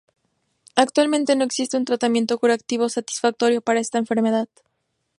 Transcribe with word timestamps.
Actualmente, 0.75 1.35
no 1.35 1.43
existe 1.43 1.77
un 1.77 1.85
tratamiento 1.85 2.39
curativo 2.39 2.89
satisfactorio 2.89 3.61
para 3.61 3.79
esta 3.81 3.99
enfermedad. 3.99 4.49